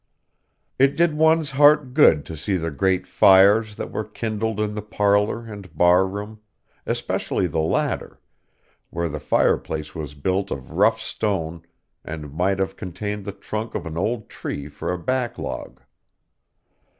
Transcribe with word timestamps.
It 0.79 0.95
did 0.95 1.13
one's 1.15 1.51
heart 1.51 1.93
good 1.93 2.25
to 2.25 2.35
see 2.35 2.57
the 2.57 2.71
great 2.71 3.05
fires 3.05 3.75
that 3.75 3.91
were 3.91 4.03
kindled 4.03 4.59
in 4.59 4.73
the 4.73 4.81
parlor 4.81 5.45
and 5.45 5.77
bar 5.77 6.07
room, 6.07 6.41
especially 6.87 7.45
the 7.45 7.59
latter, 7.61 8.19
where 8.89 9.09
the 9.09 9.19
fireplace 9.19 9.93
was 9.93 10.15
built 10.15 10.49
of 10.49 10.71
rough 10.71 10.99
stone, 10.99 11.61
and 12.03 12.33
might 12.33 12.57
have 12.57 12.75
contained 12.77 13.25
the 13.25 13.31
trunk 13.31 13.75
of 13.75 13.85
an 13.85 13.95
old 13.95 14.27
tree 14.27 14.67
for 14.67 14.91
a 14.91 14.97
backlog. 14.97 15.79